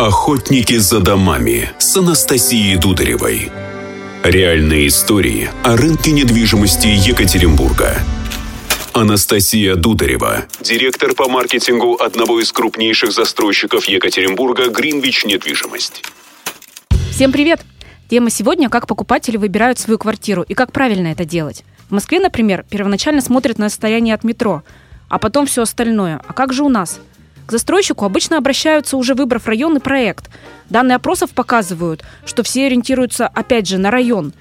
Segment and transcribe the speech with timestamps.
[0.00, 3.52] Охотники за домами с Анастасией Дударевой.
[4.22, 7.98] Реальные истории о рынке недвижимости Екатеринбурга.
[8.94, 16.02] Анастасия Дударева, директор по маркетингу одного из крупнейших застройщиков Екатеринбурга «Гринвич Недвижимость».
[17.10, 17.60] Всем привет!
[18.08, 21.62] Тема сегодня– как покупатели выбирают свою квартиру и как правильно это делать.
[21.90, 24.62] В Москве, например, первоначально смотрят на состояние от метро,
[25.10, 26.22] а потом все остальное.
[26.26, 27.00] А как же у нас?
[27.50, 30.30] К застройщику обычно обращаются уже выбрав район и проект.
[30.68, 34.34] Данные опросов показывают, что все ориентируются опять же на район.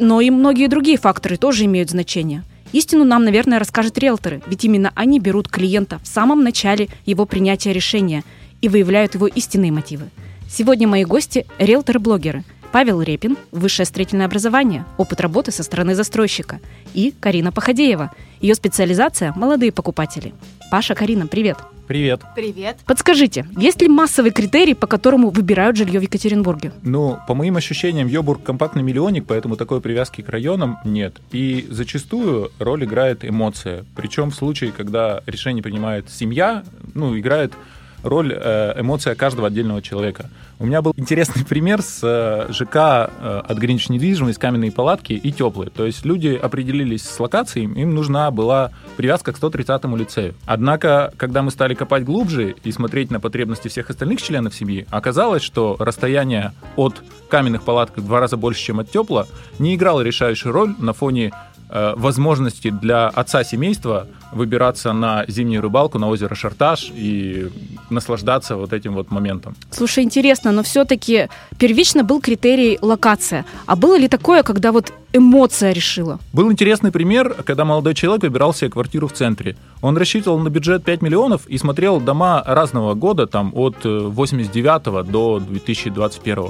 [0.00, 2.42] Но и многие другие факторы тоже имеют значение.
[2.72, 7.72] Истину нам, наверное, расскажут риэлторы, ведь именно они берут клиента в самом начале его принятия
[7.72, 8.24] решения
[8.60, 10.08] и выявляют его истинные мотивы.
[10.50, 16.60] Сегодня мои гости– риэлторы-блогеры– Павел Репин, высшее строительное образование, опыт работы со стороны застройщика.
[16.94, 20.34] И Карина Походеева, ее специализация– молодые покупатели.
[20.70, 21.58] Паша, Карина, привет.
[21.86, 22.20] Привет.
[22.36, 22.76] Привет.
[22.84, 26.72] Подскажите, есть ли массовый критерий, по которому выбирают жилье в Екатеринбурге?
[26.82, 31.16] Ну, по моим ощущениям, Йобург компактный миллионник, поэтому такой привязки к районам нет.
[31.32, 33.86] И зачастую роль играет эмоция.
[33.96, 36.62] Причем в случае, когда решение принимает семья,
[36.94, 37.54] ну, играет
[38.02, 40.30] роль э, эмоция каждого отдельного человека.
[40.58, 45.32] У меня был интересный пример с э, ЖК э, от Гринч недвижимость, каменные палатки и
[45.32, 45.70] теплые.
[45.70, 50.34] То есть люди определились с локацией, им нужна была привязка к 130-му лицею.
[50.46, 55.42] Однако, когда мы стали копать глубже и смотреть на потребности всех остальных членов семьи, оказалось,
[55.42, 59.26] что расстояние от каменных палаток в два раза больше, чем от тепла,
[59.58, 61.32] не играло решающую роль на фоне
[61.70, 67.48] возможности для отца семейства выбираться на зимнюю рыбалку на озеро Шарташ и
[67.90, 69.54] наслаждаться вот этим вот моментом.
[69.70, 73.44] Слушай, интересно, но все-таки первично был критерий локация.
[73.66, 76.18] А было ли такое, когда вот эмоция решила?
[76.32, 79.56] Был интересный пример, когда молодой человек выбирал себе квартиру в центре.
[79.80, 85.10] Он рассчитывал на бюджет 5 миллионов и смотрел дома разного года, там от 89 э,
[85.10, 86.44] до 2021.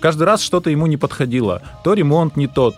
[0.00, 1.62] Каждый раз что-то ему не подходило.
[1.84, 2.74] То ремонт не тот,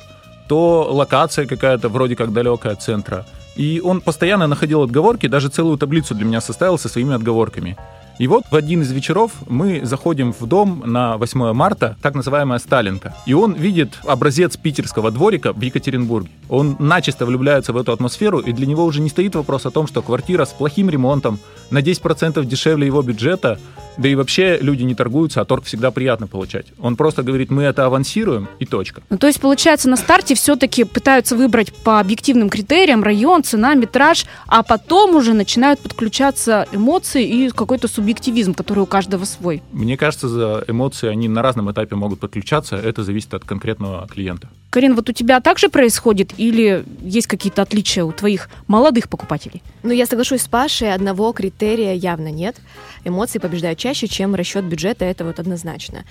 [0.53, 3.25] то локация какая-то вроде как далекая от центра.
[3.57, 7.79] И он постоянно находил отговорки, даже целую таблицу для меня составил со своими отговорками.
[8.19, 12.59] И вот в один из вечеров мы заходим в дом на 8 марта, так называемая
[12.59, 13.15] Сталинка.
[13.25, 16.29] И он видит образец питерского дворика в Екатеринбурге.
[16.51, 19.87] Он начисто влюбляется в эту атмосферу, и для него уже не стоит вопрос о том,
[19.87, 21.39] что квартира с плохим ремонтом,
[21.71, 23.59] на 10% дешевле его бюджета,
[23.97, 26.67] да и вообще люди не торгуются, а торг всегда приятно получать.
[26.79, 29.03] Он просто говорит, мы это авансируем, и точка.
[29.11, 34.27] Ну, то есть, получается, на старте все-таки пытаются выбрать по объективным критериям район, цена, метраж,
[34.47, 39.63] а потом уже начинают подключаться эмоции и какой-то субъективизм, который у каждого свой.
[39.73, 44.49] Мне кажется, за эмоции они на разном этапе могут подключаться, это зависит от конкретного клиента.
[44.73, 49.63] Карин, вот у тебя также происходит или есть какие-то отличия у твоих молодых покупателей?
[49.83, 52.57] Ну, я соглашусь с Пашей, одного критерия явно нет.
[53.05, 56.05] Эмоции побеждают чаще, чем расчет бюджета, это вот однозначно.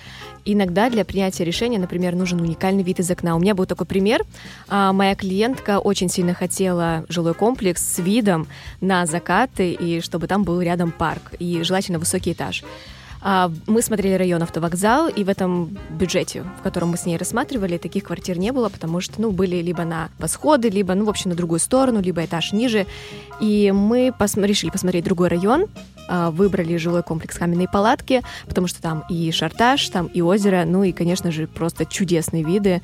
[0.44, 3.34] Иногда для принятия решения, например, нужен уникальный вид из окна.
[3.34, 4.22] У меня был такой пример.
[4.68, 8.46] А, моя клиентка очень сильно хотела жилой комплекс с видом
[8.80, 12.62] на закаты, и чтобы там был рядом парк, и желательно высокий этаж.
[13.24, 17.78] А, мы смотрели район автовокзал, и в этом бюджете, в котором мы с ней рассматривали,
[17.78, 21.30] таких квартир не было, потому что, ну, были либо на восходы, либо, ну, в общем,
[21.30, 22.86] на другую сторону, либо этаж ниже.
[23.40, 25.66] И мы пос решили посмотреть другой район,
[26.08, 30.82] а, выбрали жилой комплекс каменные палатки, потому что там и шартаж, там и озеро, ну
[30.82, 32.82] и, конечно же, просто чудесные виды.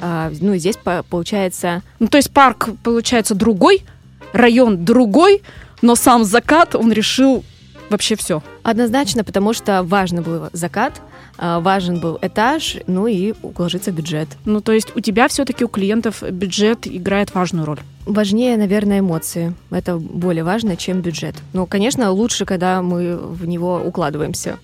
[0.00, 1.82] А, ну и здесь получается...
[1.98, 3.82] Ну, то есть парк, получается, другой,
[4.32, 5.42] район другой,
[5.82, 7.44] но сам закат он решил
[7.90, 8.42] вообще все?
[8.62, 11.00] Однозначно, потому что важно был закат,
[11.36, 14.28] а, важен был этаж, ну и уложиться в бюджет.
[14.44, 17.80] Ну, то есть у тебя все-таки у клиентов бюджет играет важную роль?
[18.06, 19.54] Важнее, наверное, эмоции.
[19.70, 21.34] Это более важно, чем бюджет.
[21.52, 24.58] Но, конечно, лучше, когда мы в него укладываемся.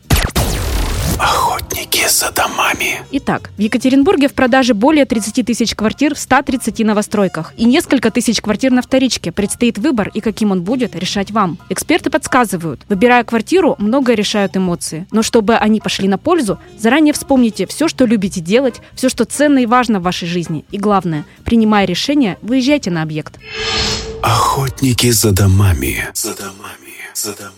[1.19, 3.03] Охотники за домами.
[3.12, 8.43] Итак, в Екатеринбурге в продаже более 30 тысяч квартир в 130 новостройках и несколько тысяч
[8.43, 9.32] квартир на вторичке.
[9.32, 11.56] Предстоит выбор, и каким он будет, решать вам.
[11.71, 15.07] Эксперты подсказывают, выбирая квартиру, многое решают эмоции.
[15.10, 19.60] Но чтобы они пошли на пользу, заранее вспомните все, что любите делать, все, что ценно
[19.60, 20.66] и важно в вашей жизни.
[20.71, 23.39] И главное, принимая решение, выезжайте на объект.
[24.22, 26.09] Охотники за домами.
[26.13, 26.95] За домами.
[27.15, 27.57] За домами.